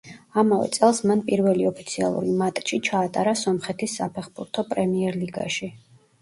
[0.41, 5.71] ამავე წელს მან პირველი ოფიციალური მატჩი ჩაატარა სომხეთის საფეხბურთო პრემიერლიგაში.